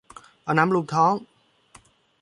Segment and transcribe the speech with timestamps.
[0.43, 1.13] เอาน้ำลูบท้อง